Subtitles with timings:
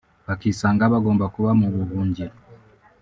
[0.27, 2.35] bakisanga bagomba kuba mu buhungiro